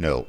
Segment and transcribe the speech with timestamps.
[0.00, 0.26] 0.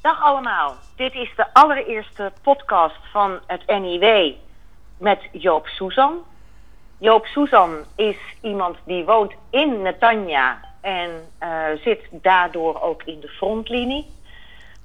[0.00, 0.74] Dag allemaal.
[0.96, 4.32] Dit is de allereerste podcast van het NIW
[4.96, 6.24] met Joop Susan.
[6.98, 11.10] Joop Susan is iemand die woont in Netanya en
[11.42, 14.06] uh, zit daardoor ook in de frontlinie.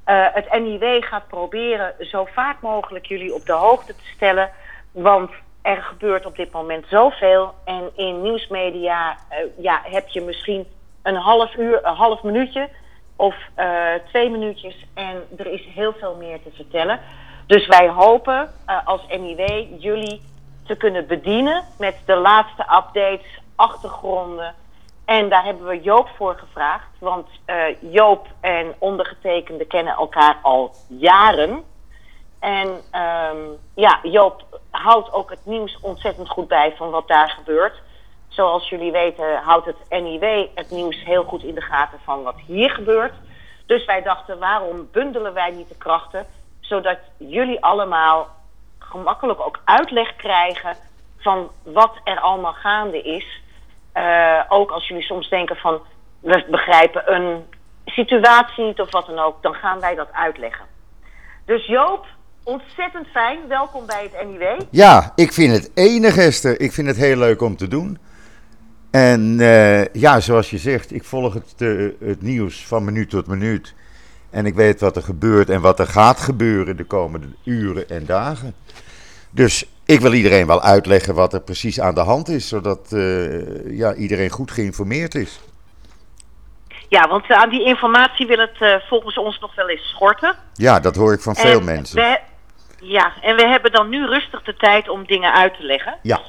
[0.05, 4.51] Uh, het NIW gaat proberen zo vaak mogelijk jullie op de hoogte te stellen,
[4.91, 5.31] want
[5.61, 7.53] er gebeurt op dit moment zoveel.
[7.65, 10.65] En in nieuwsmedia uh, ja, heb je misschien
[11.03, 12.69] een half uur, een half minuutje
[13.15, 14.85] of uh, twee minuutjes.
[14.93, 16.99] En er is heel veel meer te vertellen.
[17.47, 20.21] Dus wij hopen uh, als NIW jullie
[20.65, 24.55] te kunnen bedienen met de laatste updates, achtergronden.
[25.05, 26.87] En daar hebben we Joop voor gevraagd.
[26.99, 27.55] Want uh,
[27.93, 31.63] Joop en ondergetekende kennen elkaar al jaren.
[32.39, 37.81] En um, ja, Joop houdt ook het nieuws ontzettend goed bij van wat daar gebeurt.
[38.35, 42.35] Zoals jullie weten houdt het NIW het nieuws heel goed in de gaten van wat
[42.47, 43.13] hier gebeurt.
[43.65, 46.25] Dus wij dachten, waarom bundelen wij niet de krachten,
[46.59, 48.29] zodat jullie allemaal
[48.79, 50.75] gemakkelijk ook uitleg krijgen
[51.17, 53.41] van wat er allemaal gaande is.
[53.97, 55.81] Uh, ook als jullie soms denken van,
[56.19, 57.45] we begrijpen een
[57.85, 60.65] situatie niet of wat dan ook, dan gaan wij dat uitleggen.
[61.45, 62.05] Dus Joop,
[62.43, 63.47] ontzettend fijn.
[63.47, 64.59] Welkom bij het NIW.
[64.71, 66.59] Ja, ik vind het enig, Esther.
[66.59, 68.11] Ik vind het heel leuk om te doen.
[68.93, 73.27] En uh, ja, zoals je zegt, ik volg het, uh, het, nieuws van minuut tot
[73.27, 73.73] minuut.
[74.29, 78.05] En ik weet wat er gebeurt en wat er gaat gebeuren de komende uren en
[78.05, 78.55] dagen.
[79.29, 83.77] Dus ik wil iedereen wel uitleggen wat er precies aan de hand is, zodat uh,
[83.77, 85.39] ja, iedereen goed geïnformeerd is.
[86.89, 90.35] Ja, want aan die informatie wil het volgens ons nog wel eens schorten.
[90.53, 91.95] Ja, dat hoor ik van veel en mensen.
[91.95, 92.19] We,
[92.79, 95.97] ja, en we hebben dan nu rustig de tijd om dingen uit te leggen.
[96.01, 96.21] Ja.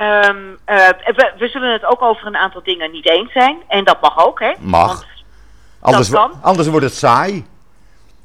[0.00, 3.58] Um, uh, we, we, zullen het ook over een aantal dingen niet eens zijn.
[3.68, 4.52] En dat mag ook, hè?
[4.58, 5.04] Mag.
[5.80, 7.46] Want anders, anders wordt het saai.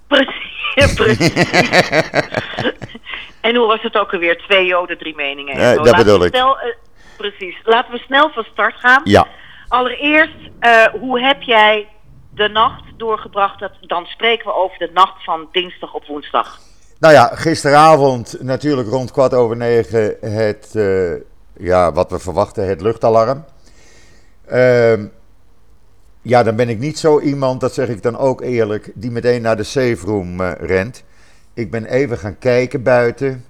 [0.08, 0.74] Precies.
[0.96, 1.34] precies.
[3.42, 4.38] en hoe was het ook alweer?
[4.38, 5.84] Twee joden, drie meningen.
[5.84, 6.36] Dat bedoel ik.
[6.36, 6.76] Snel, uh,
[7.18, 7.56] precies.
[7.64, 9.02] Laten we snel van start gaan.
[9.04, 9.28] Ja.
[9.68, 10.38] Allereerst,
[11.00, 11.88] hoe heb jij
[12.30, 13.60] de nacht doorgebracht?
[13.60, 16.60] Dat, dan spreken we over de nacht van dinsdag op woensdag.
[17.00, 20.76] Nou ja, gisteravond natuurlijk rond kwart over negen het
[21.58, 23.44] ja, wat we verwachten, het luchtalarm.
[24.52, 25.04] Uh,
[26.22, 29.42] ja, dan ben ik niet zo iemand, dat zeg ik dan ook eerlijk, die meteen
[29.42, 31.04] naar de safe room uh, rent.
[31.54, 33.46] Ik ben even gaan kijken buiten.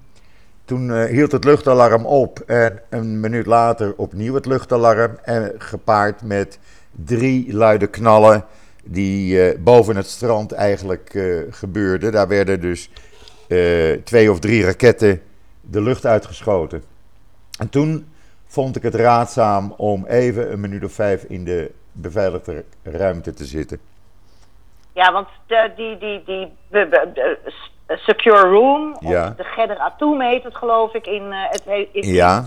[0.66, 5.18] Toen uh, hield het luchtalarm op en een minuut later opnieuw het luchtalarm.
[5.24, 6.60] En gepaard met
[6.92, 8.46] drie luide knallen
[8.84, 12.12] die boven het strand eigenlijk gebeurden.
[12.12, 12.90] Daar werden dus
[14.04, 15.22] twee of drie raketten
[15.62, 16.84] de lucht uitgeschoten.
[17.60, 18.14] En toen
[18.46, 23.46] vond ik het raadzaam om even een minuut of vijf in de beveiligde ruimte te
[23.46, 23.80] zitten.
[24.94, 27.38] Ja, want de, die, die, die de, de,
[27.88, 29.28] de secure room, ja.
[29.28, 31.64] of de Gedder Atom heet het geloof ik in uh, het...
[31.92, 32.46] In, ja.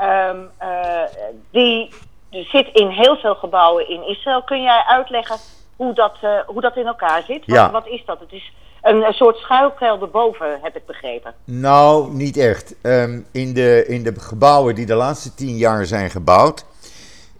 [0.00, 1.02] Um, uh,
[1.50, 1.90] die
[2.30, 4.42] zit in heel veel gebouwen in Israël.
[4.42, 5.36] Kun jij uitleggen
[5.76, 7.46] hoe dat, uh, hoe dat in elkaar zit?
[7.46, 7.70] Wat, Ja.
[7.70, 8.20] wat is dat?
[8.20, 8.52] Het is
[8.82, 11.34] een, soort schuilkelder boven, heb ik begrepen.
[11.44, 12.74] Nou, niet echt.
[12.82, 16.64] Um, in, de, in de gebouwen die de laatste tien jaar zijn gebouwd,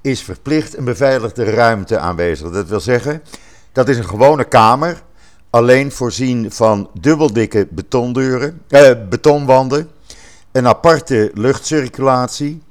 [0.01, 2.51] is verplicht een beveiligde ruimte aanwezig.
[2.51, 3.23] Dat wil zeggen,
[3.73, 5.03] dat is een gewone kamer,
[5.51, 9.91] alleen voorzien van dubbeldikke betondeuren, eh, betonwanden,
[10.53, 12.63] een aparte luchtcirculatie,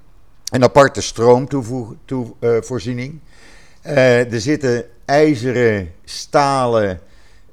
[0.52, 3.20] een aparte stroomvoorziening.
[3.86, 7.00] Uh, er zitten ijzeren, stalen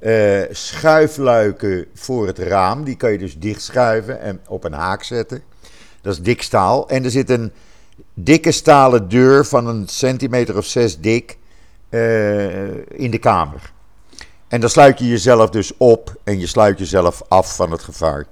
[0.01, 2.85] uh, schuifluiken voor het raam.
[2.85, 5.43] Die kan je dus dichtschuiven en op een haak zetten.
[6.01, 6.89] Dat is dik staal.
[6.89, 7.53] En er zit een
[8.15, 11.39] dikke stalen deur van een centimeter of zes dik
[11.91, 13.73] uh, in de kamer.
[14.49, 18.27] En dan sluit je jezelf dus op en je sluit jezelf af van het gevaar.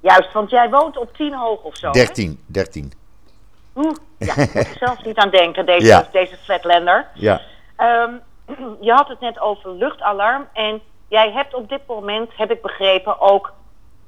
[0.00, 1.90] Juist, want jij woont op 10 hoog of zo.
[1.90, 2.92] 13, 13.
[3.76, 6.08] Oeh, ja, ik moet er zelfs niet aan denken, deze, Ja.
[6.12, 7.06] deze flatlander.
[7.14, 7.40] Ja.
[7.78, 8.20] Um,
[8.80, 13.20] je had het net over luchtalarm en jij hebt op dit moment, heb ik begrepen,
[13.20, 13.52] ook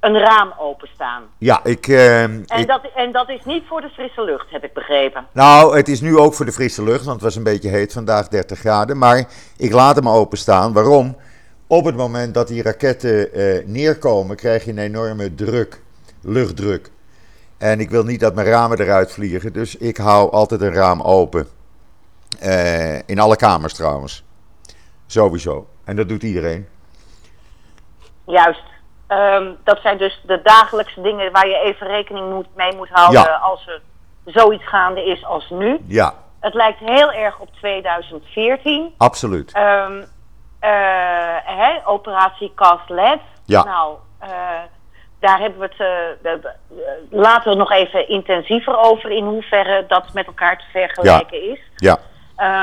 [0.00, 1.22] een raam openstaan.
[1.38, 4.64] Ja, ik, uh, En, ik, dat, en dat is niet voor de frisse lucht, heb
[4.64, 5.26] ik begrepen.
[5.32, 7.92] Nou, het is nu ook voor de frisse lucht, want het was een beetje heet
[7.92, 8.98] vandaag, 30 graden.
[8.98, 10.72] Maar ik laat hem openstaan.
[10.72, 11.16] Waarom?
[11.66, 15.82] Op het moment dat die raketten eh, neerkomen, krijg je een enorme druk,
[16.22, 16.90] luchtdruk.
[17.58, 21.00] En ik wil niet dat mijn ramen eruit vliegen, dus ik hou altijd een raam
[21.00, 21.48] open.
[22.38, 24.24] Eh, in alle kamers trouwens.
[25.08, 25.66] Sowieso.
[25.84, 26.68] En dat doet iedereen.
[28.26, 28.62] Juist.
[29.08, 33.20] Um, dat zijn dus de dagelijkse dingen waar je even rekening moet, mee moet houden
[33.20, 33.36] Ja.
[33.36, 33.82] als er
[34.24, 35.78] zoiets gaande is als nu.
[35.86, 38.94] Ja, Het lijkt heel erg op 2014.
[38.96, 39.56] Absoluut.
[39.56, 40.04] Um,
[41.44, 43.20] hè, operatie Cast Led.
[43.44, 43.64] Ja.
[43.64, 44.28] Nou, uh,
[45.20, 46.50] daar hebben we het uh,
[47.10, 51.52] later nog even intensiever over in hoeverre dat met elkaar te vergelijken ja.
[51.52, 51.60] is.
[51.76, 51.98] Ja.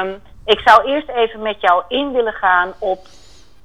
[0.02, 3.00] Um, ik zou eerst even met jou in willen gaan op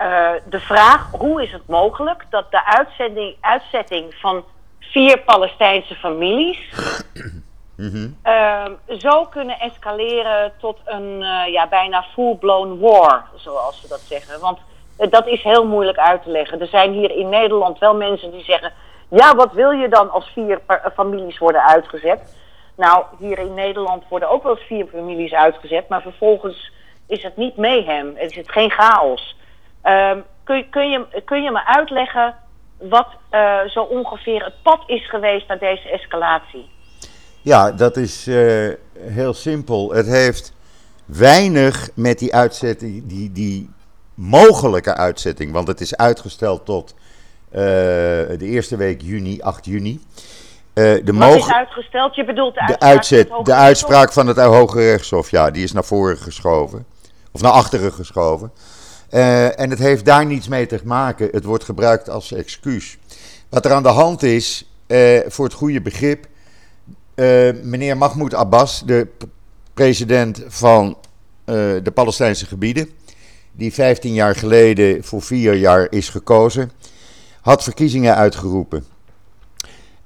[0.03, 4.45] uh, de vraag: hoe is het mogelijk dat de uitzending, uitzetting van
[4.79, 6.59] vier Palestijnse families
[7.77, 8.17] mm-hmm.
[8.25, 8.65] uh,
[8.99, 14.41] zo kunnen escaleren tot een uh, ja, bijna full-blown war, zoals we dat zeggen?
[14.41, 14.59] Want
[14.97, 16.61] dat is heel moeilijk uit te leggen.
[16.61, 18.73] Er zijn hier in Nederland wel mensen die zeggen:
[19.09, 20.61] ja, wat wil je dan als vier
[20.95, 22.35] families worden uitgezet?
[22.81, 26.73] Nou, hier in Nederland worden ook wel eens vier families uitgezet, maar vervolgens
[27.07, 29.37] is het niet mayhem, het is het geen chaos.
[29.85, 32.35] Um, kun, kun, je, kun je me uitleggen
[32.79, 36.71] wat uh, zo ongeveer het pad is geweest naar deze escalatie?
[37.41, 39.93] Ja, dat is uh, heel simpel.
[39.93, 40.53] Het heeft
[41.05, 43.71] weinig met die uitzetting, die, die
[44.15, 50.01] mogelijke uitzetting, want het is uitgesteld tot uh, de eerste week juni, 8 juni.
[50.81, 52.15] Uh, de Wat is uitgesteld?
[52.15, 55.73] Je bedoelt de uitspraak, de uitzet, de uitspraak van het Hoge Rechtshof, ja, die is
[55.73, 56.87] naar voren geschoven.
[57.33, 58.53] Of naar achteren geschoven.
[59.11, 61.29] Uh, en het heeft daar niets mee te maken.
[61.33, 62.99] Het wordt gebruikt als excuus.
[63.49, 66.27] Wat er aan de hand is, uh, voor het goede begrip.
[67.63, 69.07] meneer Mahmoud Abbas, de
[69.75, 70.97] president van
[71.83, 72.91] de Palestijnse gebieden.
[73.53, 76.71] Die 15 jaar geleden voor vier jaar is gekozen.
[77.41, 78.85] Had verkiezingen uitgeroepen.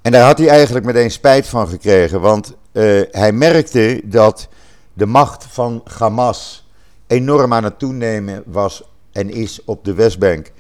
[0.04, 4.48] En daar had hij eigenlijk meteen spijt van gekregen, want uh, hij merkte dat
[4.92, 6.68] de macht van Hamas
[7.06, 10.52] enorm aan het toenemen was en is op de Westbank.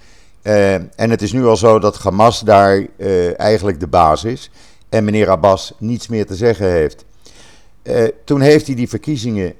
[0.42, 4.50] Uh, en het is nu al zo dat Hamas daar uh, eigenlijk de baas is
[4.88, 7.04] en meneer Abbas niets meer te zeggen heeft.
[8.24, 9.54] toen heeft hij die verkiezingen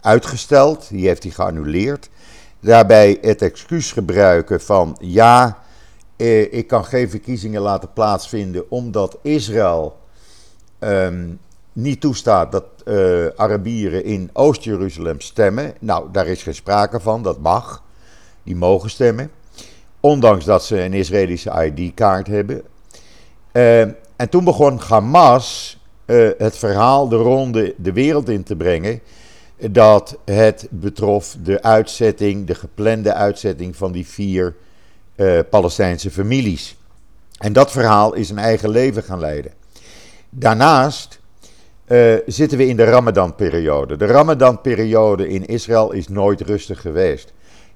[0.00, 2.08] uitgesteld, die heeft hij geannuleerd.
[2.60, 5.58] Daarbij het excuus gebruiken van ja,
[6.20, 9.96] eh, ik kan geen verkiezingen laten plaatsvinden omdat Israël
[10.80, 11.38] um,
[11.72, 15.74] niet toestaat dat uh, Arabieren in Oost-Jeruzalem stemmen.
[15.78, 17.82] Nou, daar is geen sprake van, dat mag.
[18.42, 19.30] Die mogen stemmen.
[20.00, 22.62] Ondanks dat ze een Israëlische ID-kaart hebben.
[23.52, 23.80] Uh,
[24.16, 29.00] en toen begon Hamas uh, het verhaal de ronde de wereld in te brengen.
[29.70, 34.54] Dat het betrof de uitzetting, de geplande uitzetting van die vier
[35.50, 36.76] Palestijnse families.
[37.38, 39.52] En dat verhaal is een eigen leven gaan leiden.
[40.30, 41.20] Daarnaast
[41.86, 43.96] uh, zitten we in de Ramadan-periode.
[43.96, 47.32] De Ramadan-periode in Israël is nooit rustig geweest.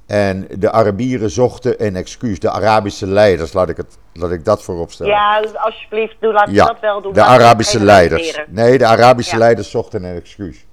[0.06, 2.38] En de Arabieren zochten een excuus.
[2.38, 5.12] De Arabische leiders, laat ik, het, laat ik dat voorop stellen.
[5.12, 7.12] Ja, alsjeblieft, doe, laat ja, dat wel doen.
[7.12, 8.40] De Arabische leiders.
[8.48, 9.38] Nee, de Arabische ja.
[9.38, 10.64] leiders zochten een excuus.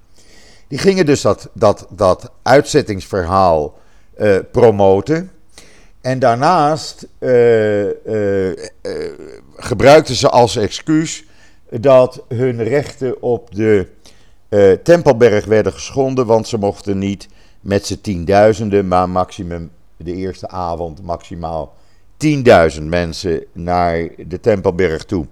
[0.68, 3.78] Die gingen dus dat, dat, dat uitzettingsverhaal
[4.18, 5.32] uh, promoten.
[6.02, 8.56] En daarnaast uh, uh, uh,
[9.56, 11.24] gebruikten ze als excuus
[11.70, 13.88] dat hun rechten op de
[14.84, 17.28] Tempelberg werden geschonden, want ze mochten niet
[17.62, 21.74] met z'n tienduizenden, maar maximum de eerste avond maximaal
[22.78, 25.26] 10.000 mensen naar de Tempelberg toe.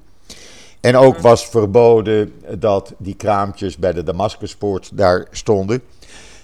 [0.82, 5.82] En ook was verboden dat die kraampjes bij de Damascuspoort daar stonden.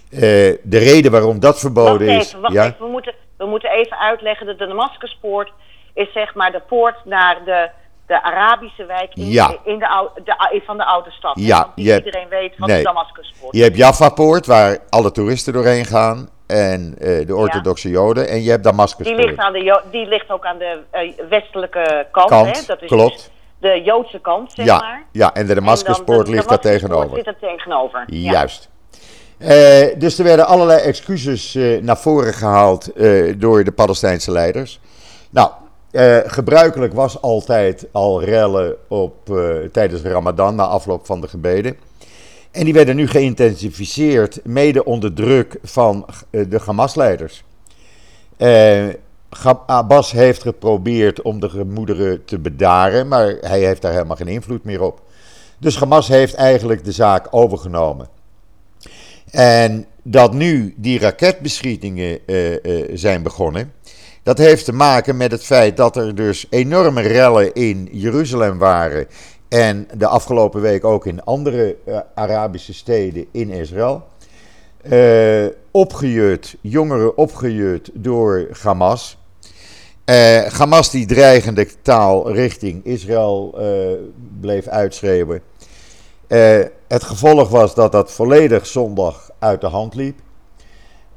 [0.10, 2.28] de reden waarom dat verboden wacht is.
[2.28, 2.66] Even, wacht ja?
[2.66, 5.52] even, we moeten we moeten even uitleggen dat de Damascuspoort
[5.94, 7.70] is zeg maar de poort naar de,
[8.08, 9.56] de Arabische wijk in, ja.
[9.64, 11.40] in de, oude, de, van de oude stad.
[11.40, 12.78] Ja, hebt, iedereen weet van nee.
[12.78, 13.56] de Damascuspoort.
[13.56, 16.30] Je hebt Jaffa-poort, waar alle toeristen doorheen gaan.
[16.48, 17.94] En uh, de orthodoxe ja.
[17.94, 18.28] joden.
[18.28, 19.18] En je hebt Damascuspoort.
[19.18, 22.30] Die ligt, aan de, die ligt ook aan de uh, westelijke kant.
[22.30, 22.66] kant hè?
[22.66, 23.16] Dat is klopt.
[23.16, 25.04] Dus de Joodse kant, zeg ja, maar.
[25.12, 27.16] Ja, en de Damascuspoort ligt daar tegenover.
[27.16, 28.04] zit er tegenover.
[28.08, 28.70] Juist.
[29.40, 29.50] Uh,
[29.98, 34.80] dus er werden allerlei excuses uh, naar voren gehaald uh, door de Palestijnse leiders.
[35.30, 35.52] Nou,
[36.26, 39.40] gebruikelijk was altijd al rellen op,
[39.72, 41.78] tijdens de Ramadan, na afloop van de gebeden.
[42.52, 47.44] En die werden nu geïntensificeerd, mede onder druk van de Hamas-leiders.
[49.66, 54.64] Abbas heeft geprobeerd om de gemoederen te bedaren, maar hij heeft daar helemaal geen invloed
[54.64, 55.02] meer op.
[55.58, 58.08] Dus Hamas heeft eigenlijk de zaak overgenomen.
[59.32, 62.58] En dat nu die raketbeschietingen uh, uh,
[62.94, 63.74] zijn begonnen,
[64.24, 69.08] dat heeft te maken met het feit dat er dus enorme rellen in Jeruzalem waren.
[69.50, 74.04] En de afgelopen week ook in andere uh, Arabische steden in Israël.
[75.72, 79.18] opgejut, jongeren opgejut door Hamas.
[80.48, 83.58] Hamas die dreigende taal richting Israël
[84.40, 85.42] bleef uitschreeuwen.
[86.28, 90.20] Uh, het gevolg was dat dat volledig zondag uit de hand liep.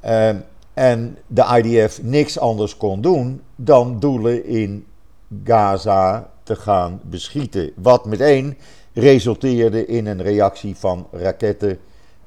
[0.04, 0.28] Uh,
[0.74, 4.86] en de IDF niks anders kon doen dan doelen in
[5.44, 7.72] Gaza te gaan beschieten.
[7.76, 8.58] Wat meteen
[8.94, 11.78] resulteerde in een reactie van raketten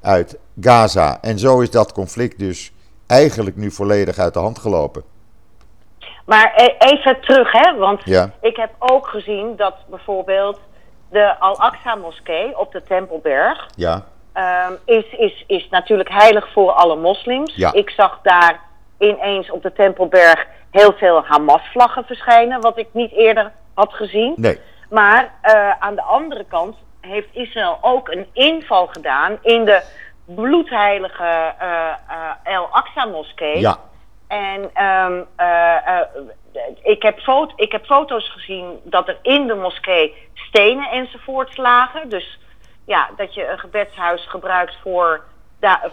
[0.02, 1.18] uit Gaza.
[1.22, 2.72] En zo is dat conflict dus
[3.08, 5.04] eigenlijk nu volledig uit de hand gelopen.
[6.26, 7.78] Maar e- even terug, hè?
[7.78, 8.06] Want
[8.42, 10.60] ik heb ook gezien dat bijvoorbeeld
[11.12, 13.68] de Al-Aqsa-moskee op de Tempelberg.
[13.76, 14.06] Ja.
[14.68, 17.56] Um, is, is, is natuurlijk heilig voor alle moslims.
[17.56, 17.74] Ja.
[17.74, 18.60] Ik zag daar
[19.00, 24.34] ineens op de Tempelberg heel veel Hamas-vlaggen verschijnen, wat ik niet eerder had gezien.
[24.36, 24.60] Nee.
[24.90, 29.82] Maar uh, aan de andere kant heeft Israël ook een inval gedaan in de
[30.26, 31.68] bloedheilige uh,
[32.10, 33.60] uh, El Aqsa-moskee.
[33.60, 33.78] Ja.
[34.28, 35.28] En um,
[36.84, 37.20] ik, heb
[37.56, 42.10] ik heb foto's gezien dat er in de moskee stenen enzovoorts lagen.
[42.10, 42.40] Dus
[42.86, 45.24] ja, dat je een gebedshuis gebruikt voor,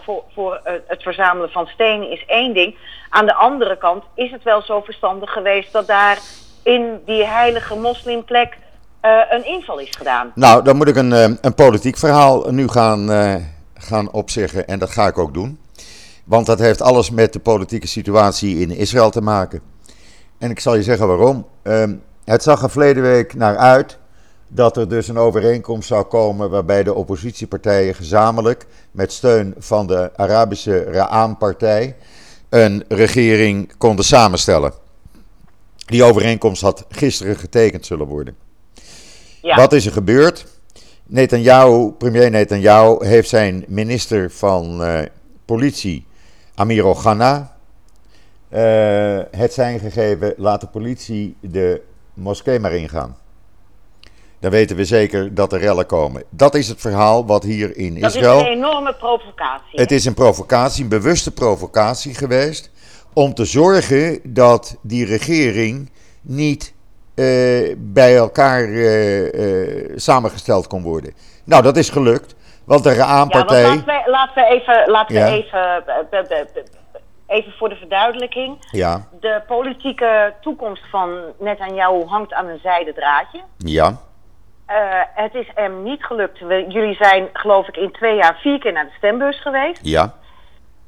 [0.03, 2.77] voor, voor het verzamelen van stenen is één ding.
[3.09, 6.19] Aan de andere kant is het wel zo verstandig geweest dat daar
[6.63, 8.57] in die heilige moslimplek
[9.01, 10.31] uh, een inval is gedaan.
[10.35, 13.35] Nou, dan moet ik een, een politiek verhaal nu gaan, uh,
[13.73, 15.59] gaan opzeggen en dat ga ik ook doen.
[16.25, 19.61] Want dat heeft alles met de politieke situatie in Israël te maken.
[20.39, 21.47] En ik zal je zeggen waarom.
[21.63, 21.83] Uh,
[22.25, 23.99] het zag er verleden week naar uit
[24.51, 30.11] dat er dus een overeenkomst zou komen waarbij de oppositiepartijen gezamenlijk met steun van de
[30.15, 31.95] Arabische Ra'am-partij
[32.49, 34.73] een regering konden samenstellen.
[35.85, 38.35] Die overeenkomst had gisteren getekend zullen worden.
[39.41, 39.55] Ja.
[39.55, 40.45] Wat is er gebeurd?
[41.05, 44.99] Netanyahu, premier Netanyahu heeft zijn minister van uh,
[45.45, 46.05] politie,
[46.55, 47.55] Amir Ghana,
[48.49, 51.81] uh, het zijn gegeven, laat de politie de
[52.13, 53.17] moskee maar ingaan.
[54.39, 56.23] Dan weten we zeker dat er rellen komen.
[56.29, 58.37] Dat is het verhaal wat hier in dat Israël.
[58.37, 59.79] Dat is een enorme provocatie.
[59.79, 62.71] Het is een provocatie, een bewuste provocatie geweest.
[63.13, 65.91] Om te zorgen dat die regering
[66.21, 66.73] niet
[67.15, 71.13] uh, bij elkaar uh, uh, samengesteld kon worden.
[71.43, 72.35] Nou, dat is gelukt.
[72.65, 73.61] Want de Raan-partij.
[73.61, 74.91] Ja, laten, we, laten we even.
[74.91, 76.77] Laten we even
[77.29, 78.57] even voor de verduidelijking.
[78.71, 79.07] Ja.
[79.19, 83.41] De politieke toekomst van Netanyahu hangt aan een zijden draadje.
[83.57, 83.97] Ja.
[84.69, 84.75] Uh,
[85.13, 86.39] het is hem niet gelukt.
[86.39, 89.79] We, jullie zijn, geloof ik, in twee jaar vier keer naar de stembus geweest.
[89.81, 90.13] Ja.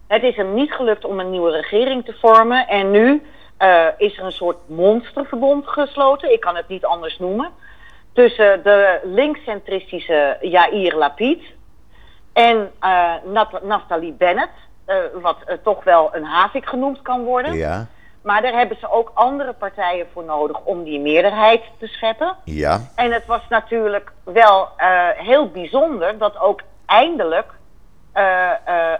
[0.07, 2.67] Het is hem niet gelukt om een nieuwe regering te vormen.
[2.67, 3.23] En nu
[3.59, 6.33] uh, is er een soort monsterverbond gesloten.
[6.33, 7.49] Ik kan het niet anders noemen.
[8.13, 11.41] Tussen de linkscentristische Yair Lapid
[12.33, 13.13] en uh,
[13.61, 14.51] Naftali Bennett.
[15.21, 17.53] Wat toch wel een havik genoemd kan worden.
[17.53, 17.87] Ja.
[18.21, 22.35] Maar daar hebben ze ook andere partijen voor nodig om die meerderheid te scheppen.
[22.43, 22.81] Ja.
[22.95, 27.59] En het was natuurlijk wel uh, heel bijzonder dat ook eindelijk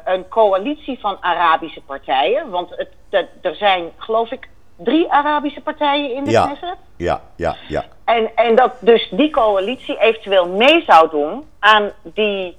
[0.05, 6.15] een coalitie van Arabische partijen, want het, het, er zijn geloof ik drie Arabische partijen
[6.15, 6.45] in de ja.
[6.45, 6.77] Knesset.
[6.97, 7.85] Ja, ja, ja.
[8.05, 12.57] En, en dat dus die coalitie eventueel mee zou doen aan die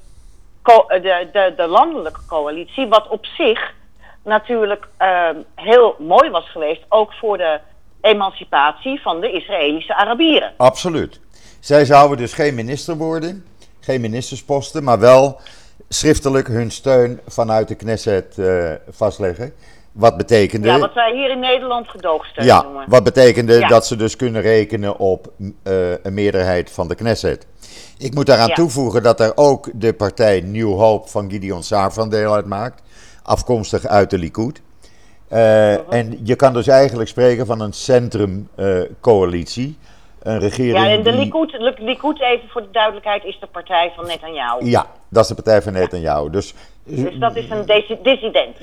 [0.62, 3.74] de, de, de landelijke coalitie, wat op zich
[4.24, 7.60] natuurlijk uh, heel mooi was geweest, ook voor de
[8.00, 10.52] emancipatie van de Israëlische Arabieren.
[10.56, 11.20] Absoluut.
[11.60, 13.44] Zij zouden dus geen minister worden,
[13.80, 15.40] geen ministersposten, maar wel
[15.88, 19.52] schriftelijk hun steun vanuit de Knesset uh, vastleggen.
[19.92, 20.68] Wat betekende.
[20.68, 22.84] Ja, wat wij hier in Nederland gedoogsteun ja, noemen.
[22.88, 23.68] Wat betekende ja.
[23.68, 25.50] dat ze dus kunnen rekenen op uh,
[26.02, 27.46] een meerderheid van de Knesset.
[27.98, 28.54] Ik moet daaraan Ja.
[28.54, 32.82] toevoegen dat er ook de partij New Hope van Gideon Saar van deel uitmaakt.
[33.22, 34.60] Afkomstig uit de Likud.
[35.32, 39.76] Uh, En je kan dus eigenlijk spreken van een centrumcoalitie.
[40.22, 44.06] een regering Ja, en de Likud, Likud, even voor de duidelijkheid, is de partij van
[44.06, 44.64] Netanyahu.
[44.64, 46.30] Ja, dat is de partij van Netanyahu.
[46.30, 47.64] Dus Dus dat is een
[48.02, 48.56] dissident.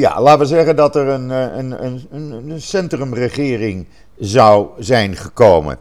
[0.00, 3.86] Ja, laten we zeggen dat er een, eh, een, een, een, een centrumregering
[4.18, 5.78] zou zijn gekomen.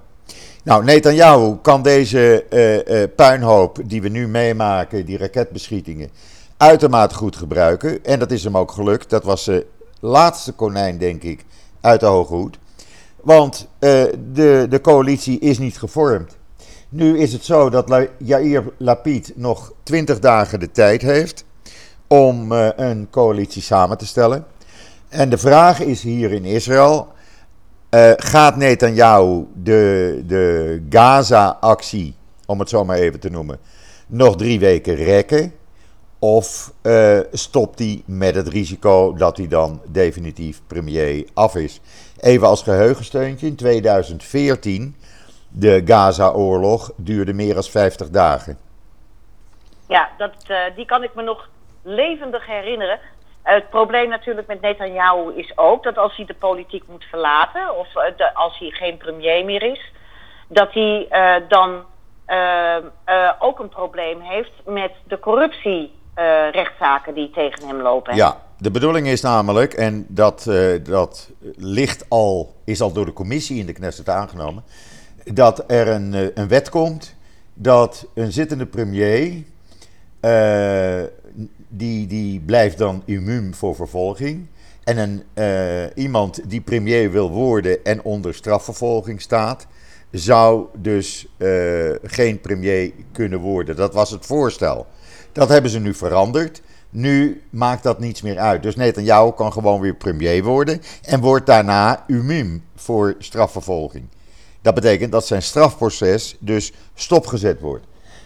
[0.64, 6.10] Nou, Netanyahu kan deze eh, eh, puinhoop die we nu meemaken, die raketbeschietingen,
[6.58, 8.04] uitermate goed gebruiken.
[8.04, 9.10] En dat is hem ook gelukt.
[9.10, 9.66] Dat was de
[10.00, 11.46] laatste konijn, denk ik,
[11.82, 12.58] uit de hoge hoed.
[13.22, 16.38] Want eh, de, de coalitie is niet gevormd.
[16.90, 21.46] Nu is het zo dat Yair Lapid nog 20 dagen de tijd heeft
[22.08, 24.46] om eh, een coalitie samen te stellen.
[25.10, 27.08] En de vraag is hier in Israël:
[27.90, 33.60] eh, gaat Netanyahu de, de Gaza-actie, om het zo maar even te noemen,
[34.08, 35.54] nog drie weken rekken?
[36.20, 41.82] Of eh, stopt hij met het risico dat hij dan definitief premier af is?
[42.20, 44.96] Even als geheugensteuntje: in 2014,
[45.50, 48.58] de Gaza-oorlog duurde meer dan 50 dagen.
[49.88, 51.50] Ja, dat, uh, die kan ik me nog
[51.82, 53.00] levendig herinneren.
[53.42, 57.88] het probleem natuurlijk met Netanyahu is ook dat als hij de politiek moet verlaten, of
[58.34, 59.92] als hij geen premier meer is,
[60.48, 61.08] dat hij
[61.48, 61.84] dan
[63.40, 65.18] ook een probleem heeft met de
[66.16, 68.16] corruptierechtszaken die tegen hem lopen.
[68.16, 70.44] Ja, de bedoeling is namelijk, en dat,
[70.84, 74.64] dat ligt al, is al door de commissie in de Knesset aangenomen,
[75.24, 77.16] dat er een, een wet komt
[77.54, 79.44] dat een zittende premier
[81.68, 84.46] die, die blijft dan immuun voor vervolging.
[84.84, 89.68] En een, iemand die premier wil worden en onder strafvervolging staat,
[90.12, 91.28] zou dus
[92.04, 93.76] geen premier kunnen worden.
[93.76, 94.88] Dat was het voorstel.
[95.36, 96.62] Dat hebben ze nu veranderd.
[96.90, 98.64] Nu maakt dat niets meer uit.
[98.64, 104.08] Dus Netanyahu kan gewoon weer premier worden en wordt daarna immuun voor strafvervolging.
[104.62, 107.86] Dat betekent dat zijn strafproces dus stopgezet wordt.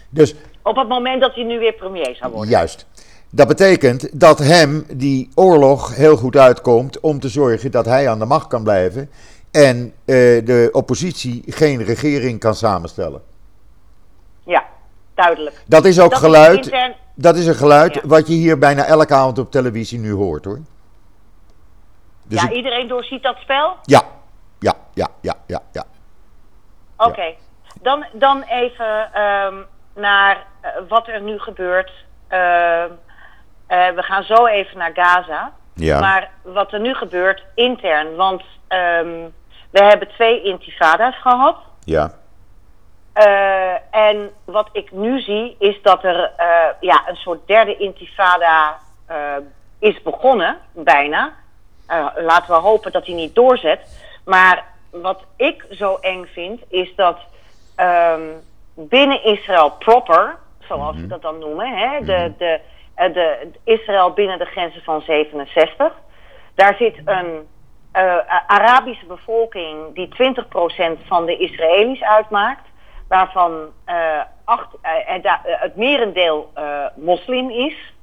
[0.09, 2.49] Dus op het moment dat hij nu weer premier zou worden.
[2.49, 2.85] Juist.
[3.29, 8.19] Dat betekent dat hem die oorlog heel goed uitkomt om te zorgen dat hij aan
[8.19, 9.09] de macht kan blijven
[9.51, 13.21] en uh, de oppositie geen regering kan samenstellen.
[15.19, 15.63] Duidelijk.
[15.67, 16.71] Dat is ook dat geluid.
[16.71, 18.01] Is Dat is een geluid ja.
[18.03, 20.59] wat je hier bijna elke avond op televisie nu hoort hoor.
[22.23, 22.55] Dus ja, ik...
[22.55, 23.75] iedereen doorziet dat spel?
[23.83, 24.01] Ja,
[24.59, 25.61] ja, ja, ja, ja.
[25.71, 25.83] ja.
[26.97, 27.38] Oké, okay.
[27.81, 31.91] dan, dan even um, naar uh, wat er nu gebeurt.
[32.29, 32.38] Uh,
[33.67, 35.51] we gaan zo even naar Gaza.
[35.73, 35.99] Ja.
[35.99, 38.15] Maar wat er nu gebeurt intern.
[38.15, 39.33] Want um,
[39.69, 41.57] we hebben twee intifada's gehad.
[41.83, 42.18] Ja.
[43.91, 46.31] En wat ik nu zie is dat er
[46.79, 48.79] ja, een soort derde intifada
[49.79, 51.33] is begonnen, bijna.
[52.15, 53.79] laten we hopen dat hij niet doorzet.
[54.25, 57.17] Maar wat ik zo eng vind, is dat
[57.77, 58.41] um,
[58.73, 61.09] binnen Israël proper, zoals we mhm.
[61.09, 62.31] dat dan noemen, hè, de, mhm.
[62.38, 62.59] de,
[63.13, 65.93] de, Israël binnen de grenzen van 67,
[66.55, 67.47] daar zit een
[68.47, 70.10] Arabische bevolking die
[71.01, 72.68] 20% van de Israëli's uitmaakt,
[73.10, 73.52] waarvan
[73.88, 76.52] uh, acht, uh, het merendeel
[76.95, 77.93] moslim is.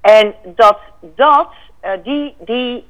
[0.00, 1.48] En dat, dat
[2.02, 2.86] die, die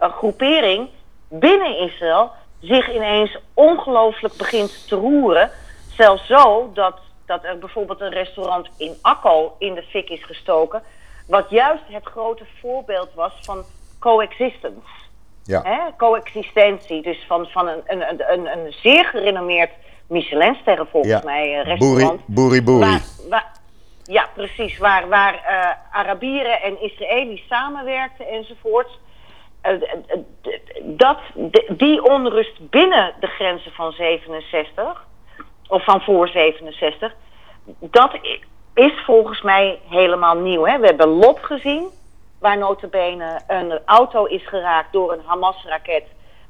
[0.00, 0.88] groepering
[1.28, 5.50] binnen Israël zich ineens ongelooflijk begint te roeren.
[5.88, 10.82] Zelfs zo dat, dat er bijvoorbeeld een restaurant in Akko in de fik is gestoken.
[11.26, 13.64] Wat juist het grote voorbeeld was van
[14.00, 15.02] coexistence.
[15.44, 15.62] Ja.
[15.62, 15.78] Hè?
[15.96, 17.02] Coexistentie.
[17.02, 19.70] Dus van, van een, een, een, een zeer gerenommeerd
[20.08, 22.20] Michelinsterren volgens mij uh, restaurant.
[22.26, 23.00] Boeri, boeri.
[24.02, 24.78] ja, precies.
[24.78, 28.98] Waar, waar uh, Arabieren en Israëli's samenwerkten enzovoort.
[29.62, 29.72] Uh,
[30.82, 31.18] dat,
[31.68, 35.06] die onrust binnen de grenzen van 67
[35.68, 37.14] of van voor 67,
[37.78, 38.18] dat
[38.74, 40.66] is volgens mij helemaal nieuw.
[40.66, 40.78] Hè?
[40.78, 41.88] We hebben Lot gezien,
[42.38, 46.04] waar notabene een auto is geraakt door een Hamas-raket,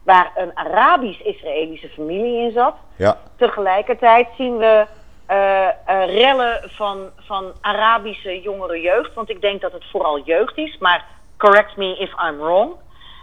[0.04, 2.74] waar een Arabisch-Israëlische familie in zat.
[2.96, 3.18] Ja.
[3.36, 4.86] Tegelijkertijd zien we
[5.30, 10.56] uh, uh, rellen van, van Arabische jongere jeugd, want ik denk dat het vooral jeugd
[10.56, 11.04] is, maar
[11.36, 12.72] correct me if I'm wrong.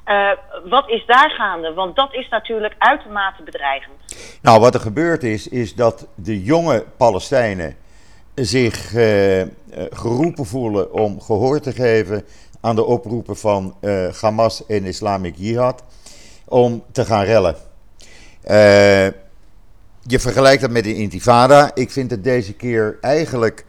[0.05, 0.29] Uh,
[0.69, 1.73] wat is daar gaande?
[1.73, 3.95] Want dat is natuurlijk uitermate bedreigend.
[4.41, 7.75] Nou, wat er gebeurd is, is dat de jonge Palestijnen
[8.35, 8.89] zich
[9.91, 12.25] geroepen voelen om gehoor te geven
[12.61, 13.75] aan de oproepen van
[14.21, 15.83] Hamas en Islamic Jihad
[16.51, 17.55] om te gaan rellen.
[20.01, 21.71] je vergelijkt dat met de intifada.
[21.73, 23.65] Ik vind het deze keer eigenlijk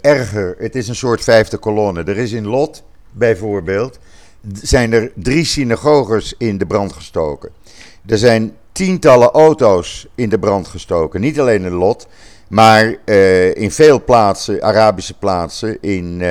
[0.00, 0.54] erger.
[0.58, 2.02] Het is een soort vijfde kolonne.
[2.02, 3.98] Er is in Lot bijvoorbeeld
[4.52, 7.50] zijn er drie synagoges in de brand gestoken.
[8.06, 11.20] Er zijn tientallen auto's in de brand gestoken.
[11.20, 12.06] Niet alleen in Lot,
[12.48, 16.22] maar uh, in veel plaatsen, Arabische plaatsen in,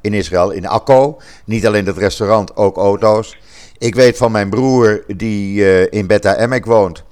[0.00, 1.20] in Israël, in Akko.
[1.44, 3.38] Niet alleen het restaurant, ook auto's.
[3.82, 7.02] Ik weet van mijn broer die uh, in Beta Emek woont,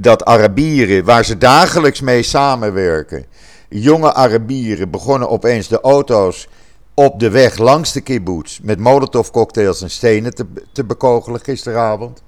[0.00, 3.26] dat Arabieren, waar ze dagelijks mee samenwerken,
[3.68, 6.48] jonge Arabieren begonnen opeens de auto's
[6.94, 12.22] op de weg langs de kibbutz met molotovcocktails en stenen te, te bekogelen gisteravond.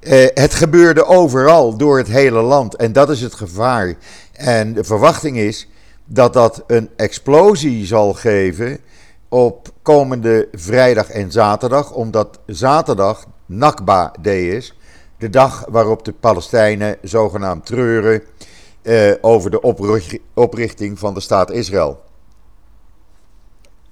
[0.00, 3.94] Uh, het gebeurde overal door het hele land en dat is het gevaar.
[4.32, 5.68] En de verwachting is
[6.04, 8.80] dat dat een explosie zal geven
[9.32, 14.74] op komende vrijdag en zaterdag, omdat zaterdag Nakba Day is.
[15.18, 18.22] De dag waarop de Palestijnen zogenaamd treuren
[18.82, 19.60] uh, over de
[20.34, 22.02] oprichting van de staat Israël.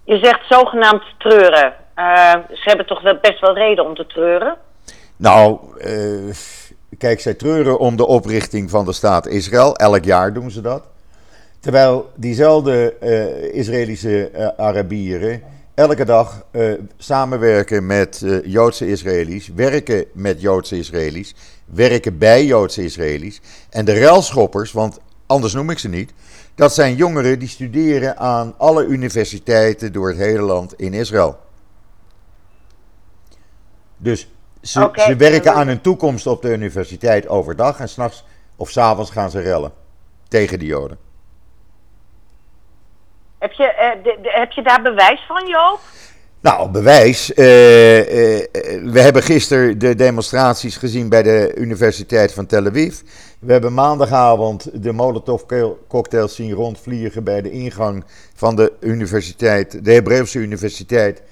[0.05, 1.75] Je zegt zogenaamd treuren.
[1.97, 4.57] Uh, ze hebben toch wel best wel reden om te treuren?
[5.17, 6.35] Nou, uh,
[6.99, 9.77] kijk, zij treuren om de oprichting van de staat Israël.
[9.77, 10.83] Elk jaar doen ze dat.
[11.61, 15.43] Terwijl diezelfde uh, Israëlische uh, Arabieren
[15.75, 23.41] elke dag uh, samenwerken met Joodse Israëli's, werken met Joodse Israëli's, werken bij Joodse Israëli's.
[23.71, 26.13] En de ruilschoppers, want anders noem ik ze niet,
[26.55, 31.39] dat zijn jongeren die studeren aan alle universiteiten door het hele land in Israël.
[33.97, 38.25] Dus ze, ze werken aan hun toekomst op de universiteit overdag en s'nachts
[38.57, 39.73] of s'avonds gaan ze rellen
[40.29, 41.10] tegen de Joden.
[43.41, 45.81] Heb je, de, heb je daar bewijs van, Joop?
[46.41, 47.33] Nou, bewijs.
[47.35, 48.05] Uh, uh,
[48.93, 53.01] we hebben gisteren de demonstraties gezien bij de Universiteit van Tel Aviv.
[53.39, 60.39] We hebben maandagavond de Molotov-cocktails zien rondvliegen bij de ingang van de universiteit, de Hebreeuwse
[60.39, 61.23] Universiteit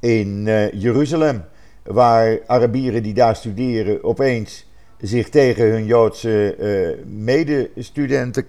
[0.00, 1.44] in Jeruzalem.
[1.82, 4.66] Waar Arabieren die daar studeren opeens
[5.00, 6.56] zich tegen hun Joodse
[7.06, 8.44] medestudenten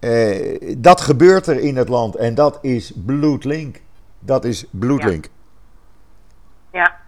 [0.00, 0.82] keerden.
[0.82, 3.80] dat gebeurt er in het land en dat is bloedlink.
[4.18, 5.26] Dat is bloedlink.
[6.72, 6.80] Ja.
[6.80, 6.98] ja.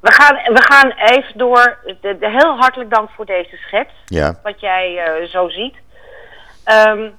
[0.00, 1.78] We, gaan, we gaan even door.
[2.00, 3.92] De, de, heel hartelijk dank voor deze schets.
[4.04, 4.38] Ja.
[4.42, 5.74] Wat jij uh, zo ziet.
[6.64, 7.12] Um,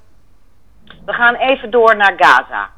[1.04, 2.70] we gaan even door naar Gaza.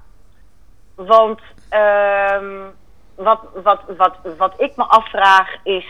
[0.95, 2.73] Want um,
[3.15, 5.87] wat, wat, wat, wat ik me afvraag is.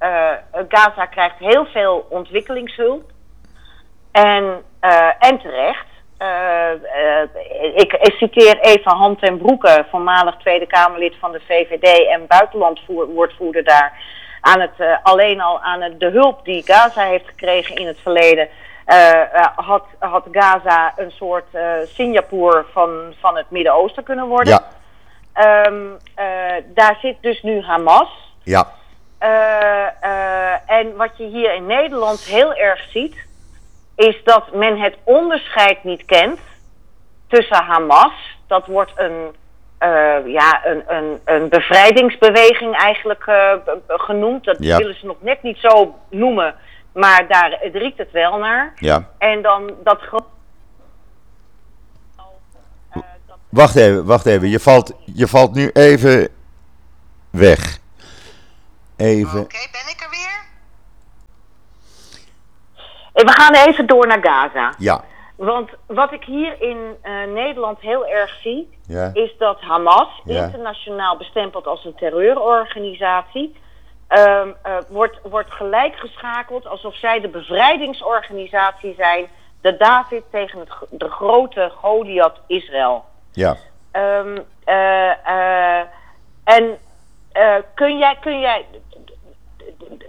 [0.00, 0.30] Uh,
[0.68, 3.10] Gaza krijgt heel veel ontwikkelingshulp.
[4.10, 4.62] En,
[5.18, 5.86] en terecht.
[6.22, 12.08] Uh, uh, ik, ik, citeer even Han ten Broeke, voormalig Tweede Kamerlid van de VVD
[12.08, 13.92] en buitenlandwoordvoerder daar.
[14.40, 17.98] Aan het, uh, alleen al aan het, de hulp die Gaza heeft gekregen in het
[18.02, 18.48] verleden,
[19.54, 21.46] had, had Gaza een soort
[21.84, 24.60] Singapore van, van het Midden-Oosten kunnen worden.
[25.34, 25.66] Ja.
[25.66, 25.98] Um,
[26.74, 28.08] daar zit dus nu Hamas.
[28.42, 28.68] Ja.
[30.66, 33.16] en wat je hier in Nederland heel erg ziet
[34.08, 36.40] is dat men het onderscheid niet kent
[37.26, 39.34] tussen Hamas, dat wordt een,
[39.80, 43.52] uh, ja, een, een, een bevrijdingsbeweging eigenlijk uh,
[43.86, 44.44] genoemd.
[44.44, 44.76] Dat ja.
[44.76, 46.54] willen ze nog net niet zo noemen,
[46.92, 48.72] maar daar het riekt het wel naar.
[48.76, 49.08] Ja.
[49.18, 50.00] En dan dat
[53.48, 54.48] Wacht even, wacht even.
[54.48, 56.28] Je valt, je valt nu even
[57.30, 57.78] weg.
[58.96, 59.40] Even.
[59.40, 60.41] Oké, okay, ben ik er weer?
[63.12, 64.72] We gaan even door naar Gaza.
[64.78, 65.04] Ja.
[65.36, 69.10] Want wat ik hier in uh, Nederland heel erg zie, ja.
[69.12, 70.44] is dat Hamas, Ja.
[70.44, 73.56] internationaal bestempeld als een terreurorganisatie,
[74.10, 74.18] uh,
[74.66, 79.26] uh, wordt, wordt gelijk geschakeld alsof zij de bevrijdingsorganisatie zijn,
[79.60, 83.04] de David tegen het, de grote Goliath Israël.
[83.32, 83.56] Ja.
[83.92, 84.46] Um,
[86.44, 86.78] en
[87.74, 88.66] kun jij, kun jij,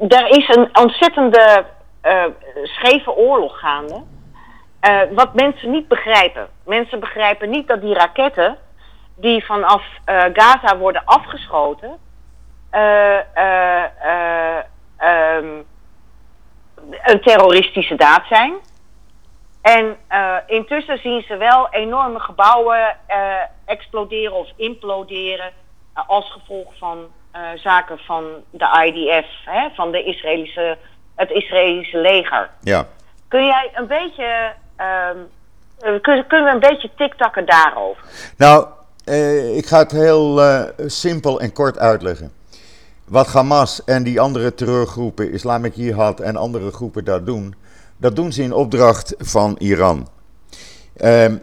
[0.08, 1.66] er is een ontzettende
[2.04, 2.26] uh,
[2.63, 4.04] scheve oorlog gaande.
[4.82, 6.48] Uh, wat mensen niet begrijpen.
[6.66, 8.58] Mensen begrijpen niet dat die raketten
[9.16, 11.98] die vanaf uh, Gaza worden afgeschoten.
[15.10, 15.66] Um,
[17.04, 18.54] een terroristische daad zijn.
[19.62, 19.98] En
[20.48, 22.98] intussen zien ze wel enorme gebouwen
[23.66, 25.52] exploderen of imploderen.
[25.94, 27.08] als gevolg van
[27.56, 30.78] zaken van de IDF, hè, van de Israëlische
[31.15, 32.49] het Israëlische leger.
[32.62, 32.88] Ja.
[33.28, 38.04] Kun jij een beetje, um, kun, kunnen we een beetje tiktakken daarover?
[38.38, 38.67] Nou,
[39.06, 42.32] eh, ik ga het heel uh, simpel en kort uitleggen.
[43.06, 47.56] Wat Hamas en die andere terreurgroepen, Islamic Jihad en andere groepen daar doen,
[47.97, 50.08] dat doen ze in opdracht van Iran.
[51.04, 51.41] Um,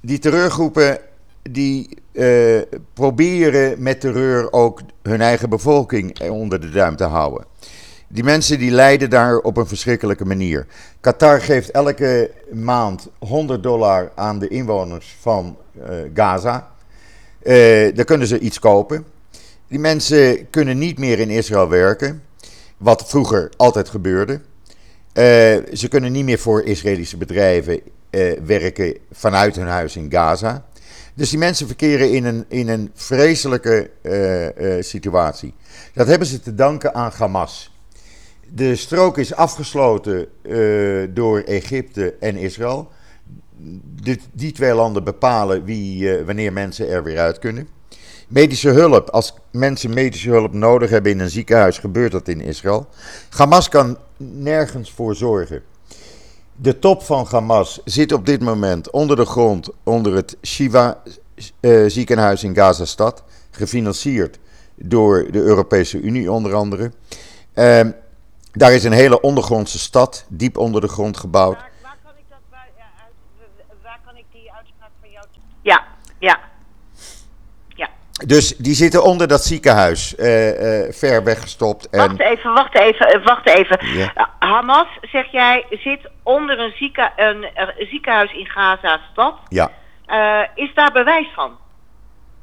[0.00, 0.98] die terreurgroepen
[1.42, 2.62] die uh,
[2.94, 7.44] proberen met terreur ook hun eigen bevolking onder de duim te houden.
[8.08, 10.66] Die mensen die lijden daar op een verschrikkelijke manier.
[11.00, 16.70] Qatar geeft elke maand 100 dollar aan de inwoners van uh, Gaza.
[17.42, 19.06] Uh, daar kunnen ze iets kopen.
[19.68, 22.22] Die mensen kunnen niet meer in Israël werken,
[22.76, 24.32] wat vroeger altijd gebeurde.
[24.32, 24.42] Uh,
[25.72, 27.80] ze kunnen niet meer voor Israëlische bedrijven
[28.44, 30.64] werken vanuit hun huis in Gaza.
[31.14, 33.90] Dus die mensen verkeren in een, in een vreselijke
[34.80, 35.54] situatie.
[35.94, 37.75] Dat hebben ze te danken aan Hamas.
[38.54, 42.88] De strook is afgesloten uh, door Egypte en Israël.
[44.32, 47.68] Die twee landen bepalen wie, uh, wanneer mensen er weer uit kunnen.
[48.28, 52.86] Medische hulp, als mensen medische hulp nodig hebben in een ziekenhuis, gebeurt dat in Israël.
[53.30, 55.62] Hamas kan nergens voor zorgen.
[56.56, 61.02] De top van Hamas zit op dit moment onder de grond, onder het Shiva
[61.60, 64.38] uh, ziekenhuis in Gaza-stad, gefinancierd
[64.74, 66.92] door de Europese Unie onder andere.
[67.54, 67.80] Uh,
[68.56, 71.56] daar is een hele ondergrondse stad, diep onder de grond gebouwd.
[71.56, 72.84] Waar, waar kan ik dat, waar, ja,
[73.82, 73.98] waar
[75.62, 75.84] Ja.
[76.18, 76.38] Ja.
[78.26, 81.88] Dus die zitten onder dat ziekenhuis, eh, eh, ver weggestopt.
[81.88, 83.86] En, Wacht even, wacht even, eh, wacht even.
[83.86, 84.12] Ja.
[84.14, 89.34] Eh, Hamas, zeg jij, zit onder een, zieke, een, eh, ziekenhuis in Gaza-stad.
[89.48, 89.70] ja,
[90.06, 91.56] Eh, is daar bewijs van?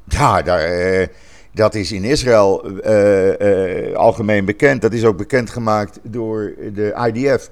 [0.04, 1.06] ja daar, eh,
[1.54, 4.82] dat is in Israël eh, eh, algemeen bekend.
[4.82, 7.50] Dat is ook bekendgemaakt door de IDF.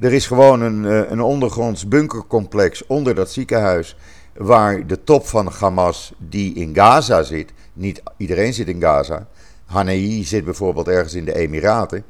[0.00, 3.96] Er is gewoon een, eh, een ondergronds bunkercomplex onder dat ziekenhuis.
[4.34, 7.52] Waar de top van Hamas, die in Gaza zit.
[7.72, 9.26] Niet iedereen zit in Gaza.
[9.66, 12.04] Hanei zit bijvoorbeeld ergens in de Emiraten.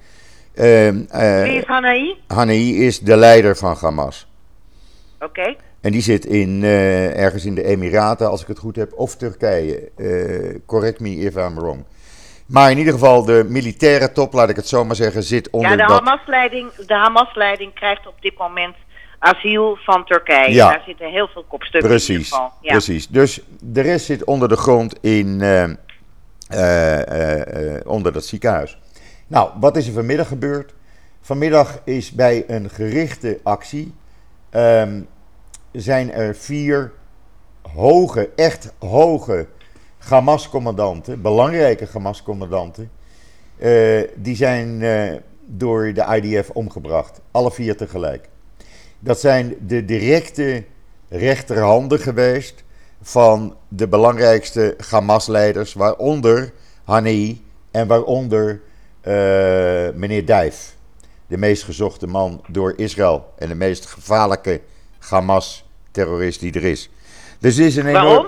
[0.54, 2.16] Ehm, eh, Wie is Hanai?
[2.26, 4.26] Hanei is de leider van Hamas.
[5.20, 5.56] Oké.
[5.80, 9.16] En die zit in, eh, ergens in de Emiraten, als ik het goed heb, of
[9.16, 9.90] Turkije.
[9.96, 11.84] Eh, correct me if I'm wrong.
[12.46, 15.70] Maar in ieder geval, de militaire top, laat ik het zo maar zeggen, zit onder
[15.70, 15.82] Ja, de.
[15.92, 18.74] Hamas-leiding de Hamas-leiding krijgt op dit moment
[19.18, 20.54] asiel van Turkije.
[20.54, 20.68] Ja.
[20.68, 22.52] Daar zitten heel veel kopstukken in Precies, geval.
[22.60, 22.70] Ja.
[22.70, 23.08] precies.
[23.08, 25.64] Dus de rest zit onder de grond in, eh,
[27.84, 28.78] onder dat ziekenhuis.
[29.26, 30.74] Nou, wat is er vanmiddag gebeurd?
[31.20, 33.94] Vanmiddag is bij een gerichte actie
[34.50, 35.00] ehm,
[35.72, 36.92] zijn er vier
[37.62, 39.46] hoge, echt hoge
[39.98, 42.90] Hamas-commandanten, belangrijke Hamas-commandanten,
[43.56, 47.20] eh, die zijn eh, door de IDF omgebracht.
[47.30, 48.28] Alle vier tegelijk.
[48.98, 50.64] Dat zijn de directe
[51.08, 52.64] rechterhanden geweest
[53.02, 56.52] van de belangrijkste Hamas-leiders, waaronder
[56.84, 58.60] Hanei en waaronder
[59.00, 59.12] eh,
[59.94, 60.76] meneer Dijf.
[61.26, 64.60] De meest gezochte man door Israël en de meest gevaarlijke
[65.10, 66.90] Hamas-terrorist die er is.
[67.38, 68.04] Dus is een enorm...
[68.04, 68.26] Waarom?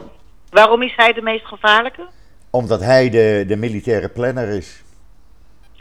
[0.51, 2.07] Waarom is hij de meest gevaarlijke?
[2.51, 4.83] Omdat hij de, de militaire planner is.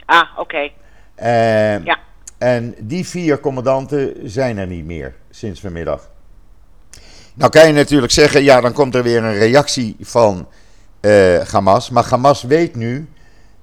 [0.04, 0.70] Ah, oké.
[1.14, 1.98] Eh, Ja.
[2.38, 6.10] En die vier commandanten zijn er niet meer sinds vanmiddag.
[7.34, 10.48] Nou kan je natuurlijk zeggen, ja, dan komt er weer een reactie van
[11.00, 11.90] eh, Hamas.
[11.90, 13.08] Maar Hamas weet nu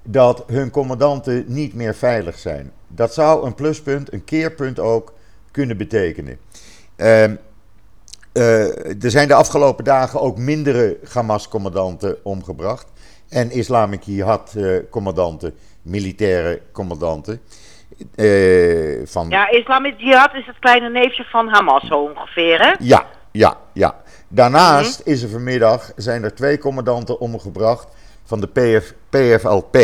[0.02, 2.72] dat hun commandanten niet meer veilig zijn.
[2.88, 5.12] Dat zou een pluspunt, een keerpunt ook
[5.50, 6.38] kunnen betekenen.
[7.00, 7.34] Ehm,
[8.32, 12.86] eh, er zijn de afgelopen dagen ook mindere Hamas-commandanten omgebracht.
[13.28, 17.40] En Islamic Jihad-commandanten, militaire commandanten.
[18.14, 22.74] eh, van Ja, Islamic Jihad is het kleine neefje van Hamas zo ongeveer, hè?
[22.78, 24.02] Ja, ja, ja.
[24.28, 27.88] Daarnaast is er vanmiddag zijn er twee commandanten omgebracht
[28.24, 29.76] van de PF, PFLP.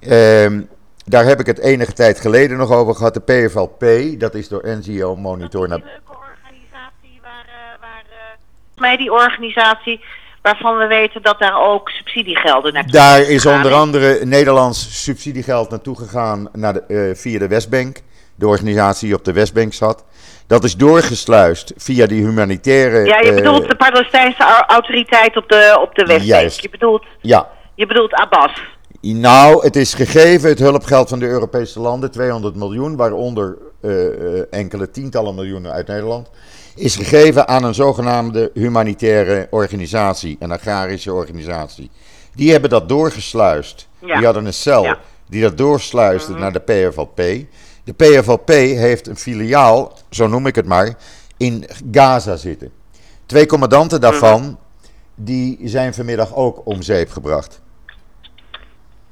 [0.00, 0.62] Ehm,
[1.04, 3.14] daar heb ik het enige tijd geleden nog over gehad.
[3.14, 3.84] De PFLP,
[4.20, 5.78] dat is door NGO Monitor naar.
[5.78, 8.16] Een leuke organisatie waar, eh, waar eh,
[8.50, 10.04] volgens mij die organisatie
[10.42, 15.96] waarvan we weten dat daar ook subsidiegelden naartoe Daar is onder andere Nederlands subsidiegeld naartoe
[15.96, 18.00] gegaan naar de, eh, via de Westbank.
[18.34, 20.04] De organisatie die op de Westbank zat.
[20.46, 23.04] Dat is doorgesluist via die humanitaire.
[23.04, 26.40] Ja, je eh, bedoelt de Palestijnse au- autoriteit op de, op de Westbank.
[26.40, 26.62] Juist.
[26.62, 28.52] Je bedoelt, ja, je bedoelt Abbas.
[29.00, 33.56] Nou, het is gegeven, het hulpgeld van de Europese landen, 200 miljoen, waaronder
[34.50, 36.30] enkele tientallen miljoenen uit Nederland,
[36.74, 41.90] is gegeven aan een zogenaamde humanitaire organisatie, een agrarische organisatie.
[42.34, 43.88] Die hebben dat doorgesluist.
[43.98, 44.16] Ja.
[44.16, 44.98] Die hadden een cel Ja.
[45.28, 47.16] die dat doorsluisde naar de PFLP.
[47.84, 50.94] De PFLP heeft een filiaal, zo noem ik het maar,
[51.36, 52.70] in Gaza zitten.
[53.26, 54.58] Twee commandanten daarvan,
[55.14, 57.60] die zijn vanmiddag ook om zeep gebracht.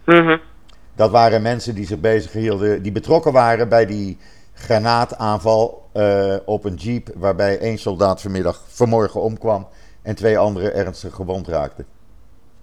[0.04, 0.36] Mhm.
[0.96, 4.18] Dat waren mensen die zich bezig hielden, die betrokken waren bij die
[4.64, 7.08] granaataanval eh, op een jeep.
[7.14, 9.68] Waarbij één soldaat vanmiddag, vanmorgen omkwam
[10.02, 11.86] en twee anderen ernstig gewond raakten.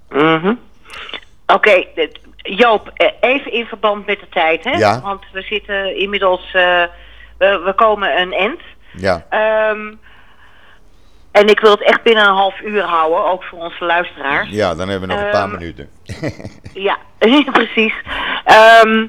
[0.10, 0.54] Mhm.
[1.48, 1.84] Oké,
[2.44, 4.72] Joop, eh, even in verband met de tijd, hè?
[4.72, 5.02] Ja.
[5.02, 6.84] Want we zitten inmiddels, eh,
[7.38, 8.60] we, we komen een end.
[8.94, 9.94] Ja, Ehm,
[11.32, 14.50] en ik wil het echt binnen een half uur houden, ook voor onze luisteraars.
[14.50, 15.90] ja dan hebben we nog een paar Ehm, minuten.
[16.88, 16.98] Ja,
[17.52, 17.94] precies.
[18.46, 19.08] Ehm,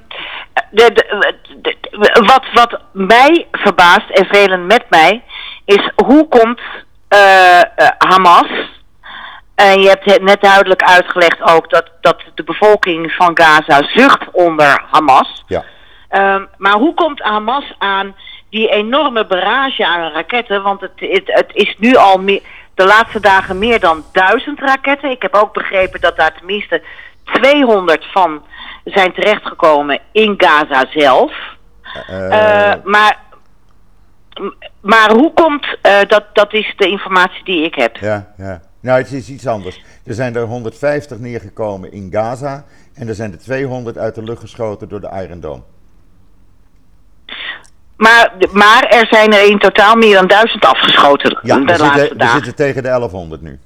[0.70, 5.22] de, de, de- de- wat, wat mij verbaast, en velen met mij,
[5.64, 6.60] is hoe komt
[7.08, 7.66] eh, eh,
[7.98, 8.70] Hamas...
[9.54, 14.30] En je hebt het net duidelijk uitgelegd ook dat, dat de bevolking van Gaza zucht
[14.32, 15.44] onder Hamas.
[15.46, 15.64] Ja,
[16.12, 18.16] Ehm, maar hoe komt Hamas aan
[18.50, 20.62] die enorme barrage aan raketten?
[20.62, 22.40] Want het, het, het is nu al meer,
[22.74, 25.10] de laatste dagen meer dan duizend raketten.
[25.10, 26.82] Ik heb ook begrepen dat daar tenminste
[27.24, 28.44] 200 van
[28.84, 31.32] zijn terechtgekomen in Gaza zelf.
[32.08, 33.18] eh, Eh, maar,
[34.40, 36.24] m- maar hoe komt eh, dat?
[36.32, 37.96] Dat is de informatie die ik heb.
[37.96, 38.60] ja, ja.
[38.80, 39.82] Nou, het is iets anders.
[40.06, 42.64] Er zijn er 150 neergekomen in Gaza
[42.94, 45.62] en er zijn er 200 uit de lucht geschoten door de Iron Dome.
[47.96, 51.98] Maar, maar er zijn er in totaal meer dan duizend afgeschoten Ja, de we laatste
[51.98, 52.34] zitten, we dagen.
[52.44, 53.58] zitten tegen de 1100 nu.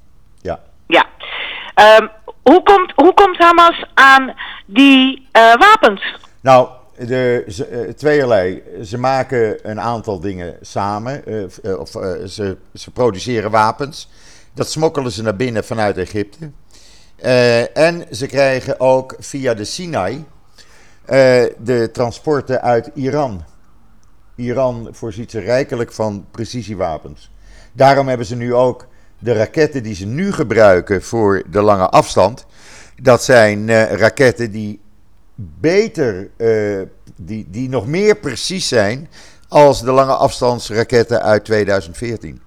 [0.42, 1.04] Ja.
[1.74, 2.06] Ehm,
[2.50, 4.34] hoe, komt, hoe komt Hamas aan
[4.66, 6.18] die uh, wapens?
[6.40, 8.62] Nou, de, ze, uh.
[8.84, 11.22] Ze maken een aantal dingen samen.
[11.62, 11.88] Uh, of
[12.26, 14.08] ze, ze produceren wapens.
[14.54, 16.50] Dat smokkelen ze naar binnen vanuit Egypte.
[17.72, 20.24] en ze krijgen ook via de Sinai
[21.58, 23.44] de transporten uit Iran.
[24.34, 27.30] Iran voorziet ze rijkelijk van precisiewapens.
[27.72, 28.86] Daarom hebben ze nu ook
[29.18, 32.46] de raketten die ze nu gebruiken voor de lange afstand.
[33.02, 34.80] Dat zijn uh, raketten die
[35.34, 36.82] beter, uh,
[37.16, 39.08] die, die nog meer precies zijn
[39.48, 42.42] als de lange afstandsraketten uit 2014.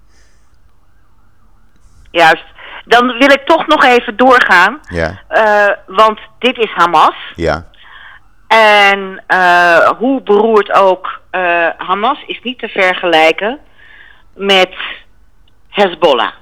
[2.10, 2.44] Juist.
[2.84, 4.80] Dan wil ik toch nog even doorgaan.
[4.88, 5.20] Ja.
[5.30, 7.32] Uh, want dit is Hamas.
[7.36, 7.68] Ja.
[8.48, 13.58] En uh, hoe beroerd ook, uh, Hamas is niet te vergelijken
[14.34, 14.74] met
[15.68, 16.32] Hezbollah.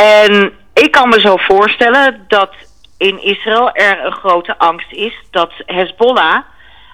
[0.00, 2.54] En ik kan me zo voorstellen dat
[2.98, 6.36] in Israël er een grote angst is dat Hezbollah,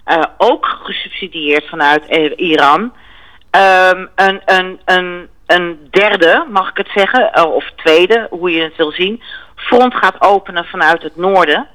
[0.06, 2.04] uh, ook gesubsidieerd vanuit
[2.36, 8.62] Iran, um, een, een, een, een derde, mag ik het zeggen, of tweede, hoe je
[8.62, 9.22] het wil zien,
[9.54, 11.66] front gaat openen vanuit het noorden.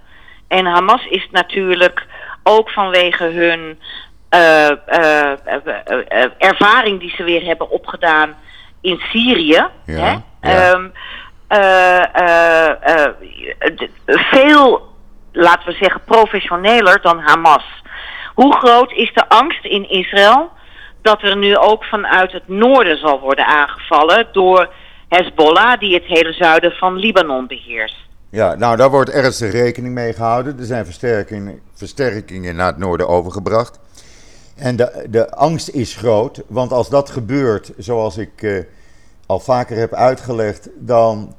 [0.47, 2.05] En Hamas is natuurlijk
[2.43, 3.79] ook vanwege hun
[4.35, 5.31] uh, uh,
[6.09, 8.35] uh, ervaring die ze weer hebben opgedaan
[8.81, 9.67] in Syrië.
[9.85, 10.15] Ja, hè?
[10.41, 10.71] Ja.
[10.71, 10.93] Um,
[14.05, 14.81] veel,
[15.31, 17.81] laten we zeggen, professioneler dan Hamas.
[18.33, 20.49] Hoe groot is de angst in Israël
[21.01, 24.73] dat er nu ook vanuit het noorden zal worden aangevallen door
[25.07, 27.95] Hezbollah, die het hele zuiden van Libanon beheerst?
[28.29, 30.59] Ja, nou daar wordt ernstig rekening mee gehouden.
[30.59, 33.79] Er zijn versterkingen, versterkingen naar het noorden overgebracht.
[34.57, 38.65] En de, de angst is groot, want als dat gebeurt, zoals ik
[39.25, 41.35] al vaker heb uitgelegd, dan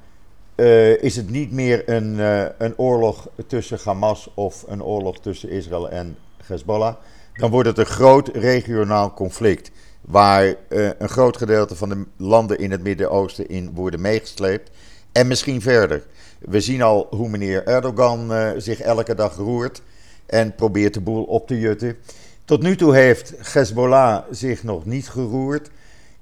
[0.62, 5.51] uh, is het niet meer een, uh, een oorlog tussen Hamas of een oorlog tussen
[5.51, 6.94] Israël en Hezbollah.
[7.35, 9.70] Dan wordt het een groot regionaal conflict,
[10.01, 14.70] waar een groot gedeelte van de landen in het Midden-Oosten in worden meegesleept.
[15.12, 16.03] En misschien verder.
[16.38, 19.83] We zien al hoe meneer Erdogan zich elke dag roert
[20.27, 21.96] en probeert de boel op te jutten.
[22.44, 25.70] Tot nu toe heeft Hezbollah zich nog niet geroerd.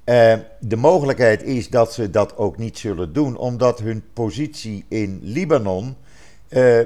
[0.04, 5.18] Uh, de mogelijkheid is dat ze dat ook niet zullen doen, omdat hun positie in
[5.22, 5.96] Libanon
[6.50, 6.80] uh,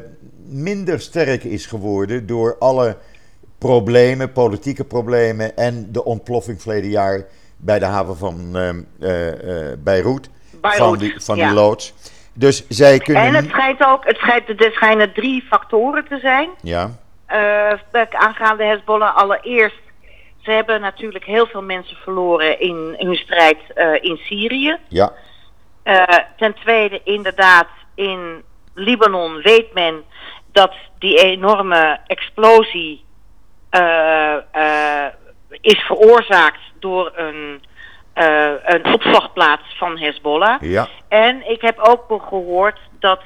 [0.46, 2.96] minder sterk is geworden door alle
[3.58, 7.24] problemen, politieke problemen en de ontploffing verleden jaar
[7.56, 10.28] bij de haven van Beirut, Beirut,
[10.60, 11.46] van die, van ja.
[11.46, 11.94] die loods.
[12.32, 13.22] Dus zij kunnen.
[13.22, 16.48] En het schijnt ook, het schijnt, er schijnen drie factoren te zijn.
[16.62, 16.90] Ja.
[17.30, 19.82] Uh, aangaande Hezbollah allereerst.
[20.44, 24.76] Ze hebben natuurlijk heel veel mensen verloren in hun strijd uh, in Syrië.
[24.88, 25.12] Ja.
[25.84, 26.02] Uh,
[26.36, 28.42] ten tweede, inderdaad, in
[28.74, 30.04] Libanon weet men
[30.52, 33.04] dat die enorme explosie
[35.60, 37.62] is veroorzaakt door een
[38.64, 40.60] een opslagplaats van Hezbollah.
[40.60, 40.88] Ja.
[41.08, 43.20] En ik heb ook gehoord dat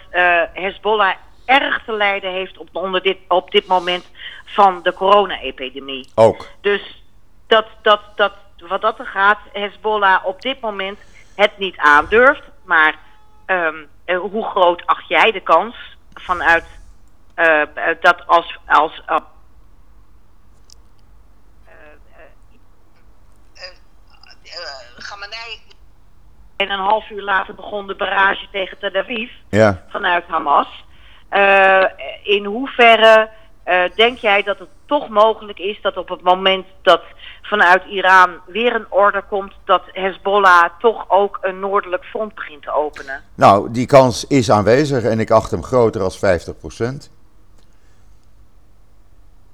[0.52, 4.10] Hezbollah erg te lijden heeft op, onder dit, op dit moment
[4.44, 6.08] van de corona-epidemie.
[6.14, 6.48] Ook.
[6.60, 6.97] Dus
[7.48, 10.98] dat, dat, dat, wat dat er gaat, Hezbollah op dit moment
[11.34, 12.42] het niet aandurft.
[12.64, 12.94] Maar
[13.46, 15.76] um, uh, hoe groot acht jij de kans
[16.14, 16.64] vanuit
[17.36, 17.62] uh,
[18.00, 19.16] dat als, als uh,
[24.96, 25.60] Gamenei.
[26.56, 29.84] En een half uur later begon de barrage tegen Tel Aviv ja.
[29.88, 30.84] vanuit Hamas.
[31.30, 31.84] Uh,
[32.22, 33.30] in hoeverre
[33.68, 37.02] uh, denk jij dat het toch mogelijk is dat op het moment dat
[37.42, 42.72] vanuit Iran weer een order komt, dat Hezbollah toch ook een noordelijk front begint te
[42.72, 43.22] openen?
[43.34, 46.20] Nou, die kans is aanwezig en ik acht hem groter als 50%.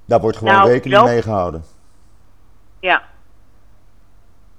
[0.05, 1.63] Daar wordt gewoon nou, rekening mee gehouden.
[2.79, 3.03] Ja.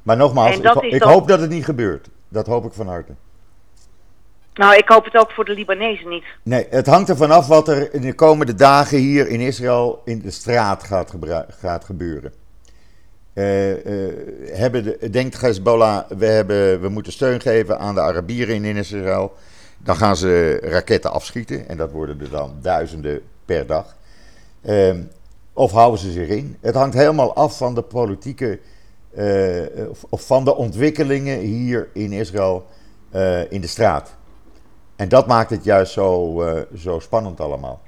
[0.03, 2.09] Maar nogmaals, ik, ik hoop dat het niet gebeurt.
[2.29, 3.15] Dat hoop ik van harte.
[4.57, 6.25] Nou, ik hoop het ook voor de Libanezen niet.
[6.43, 10.21] Nee, het hangt ervan af wat er in de komende dagen hier in Israël in
[10.21, 11.15] de straat gaat,
[11.61, 12.33] gaat gebeuren.
[13.33, 14.13] Eh, eh,
[14.53, 19.33] hebben de, denkt Hezbollah, we, hebben, we moeten steun geven aan de Arabieren in Israël.
[19.79, 23.97] Dan gaan ze raketten afschieten en dat worden er dan duizenden per dag.
[24.63, 25.03] Ehm,
[25.53, 26.57] of houden ze zich in?
[26.61, 28.59] Het hangt helemaal af van de politieke,
[29.15, 32.67] eh, of, van de ontwikkelingen hier in Israël
[33.49, 34.16] in de straat.
[34.97, 37.81] En dat maakt het juist zo, eh, zo spannend allemaal.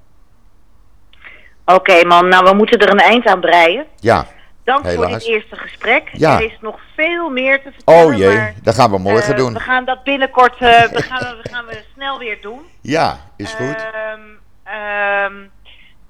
[1.65, 3.87] Oké man, nou we moeten er een eind aan breien.
[3.97, 4.27] Ja,
[4.65, 6.11] Dank voor dit eerste gesprek.
[6.13, 6.37] Ja.
[6.37, 8.07] Er is nog veel meer te vertellen.
[8.07, 9.53] Oh jee, maar, dat gaan we morgen eh, doen.
[9.53, 12.61] We gaan dat binnenkort eh, we gaan, we, gaan we snel weer doen.
[12.81, 13.77] Ja, is goed.
[13.77, 14.21] Ehm,
[14.65, 15.35] ehm,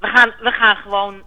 [0.00, 1.22] we, gaan, we gaan gewoon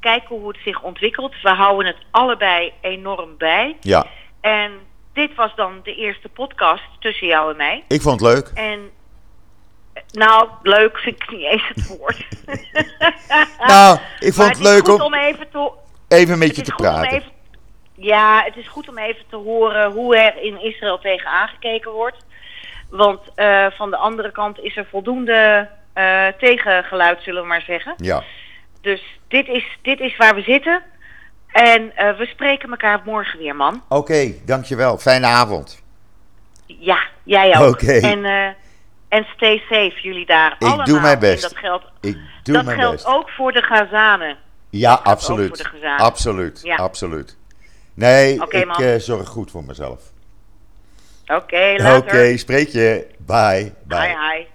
[0.00, 1.42] kijken hoe het zich ontwikkelt.
[1.42, 3.76] We houden het allebei enorm bij.
[3.80, 4.06] Ja,
[4.40, 4.72] En
[5.14, 7.84] dit was dan de eerste podcast tussen jou en mij.
[7.88, 8.50] ik vond het leuk.
[8.54, 8.90] En
[9.92, 12.26] eh, nou, leuk vind ik niet eens het woord.
[13.66, 15.70] Nou, ik vond het leuk om om even te,
[16.08, 17.10] even met je te praten.
[17.10, 17.30] even,
[17.94, 22.16] ja, het is goed om even te horen hoe er in Israël tegen aangekeken wordt.
[22.90, 27.94] Want eh, van de andere kant is er voldoende eh, tegengeluid, zullen we maar zeggen.
[27.96, 28.22] Ja,
[28.80, 30.82] Dus dit is, dit is waar we zitten.
[31.54, 33.82] En eh, we spreken elkaar morgen weer, man.
[33.88, 34.98] oké, dankjewel.
[34.98, 35.82] Fijne avond.
[36.66, 37.68] Ja, jij ook.
[37.68, 37.92] Oké.
[37.92, 38.46] En, eh,
[39.08, 40.86] en stay safe, jullie daar allemaal.
[40.86, 41.42] doe mijn best.
[41.44, 43.06] En dat geldt, Ik doe dat mijn geldt best.
[43.06, 44.36] ook voor de Gazanen.
[44.70, 45.56] Ja, voor absoluut.
[45.80, 45.88] de.
[45.96, 46.76] Absoluut, Ja.
[46.76, 47.36] absoluut.
[47.94, 50.00] Nee, Oké, ik eh, zorg goed voor mezelf.
[51.26, 52.38] Oké, Oké, later.
[52.38, 53.06] spreek je.
[53.18, 53.72] Bye.
[53.84, 53.98] Bye.
[53.98, 54.46] Hi, hi.